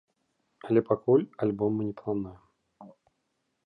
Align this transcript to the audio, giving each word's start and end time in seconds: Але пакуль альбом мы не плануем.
Але 0.69 0.81
пакуль 0.89 1.27
альбом 1.47 1.71
мы 1.79 1.83
не 1.93 1.97
плануем. 2.03 2.43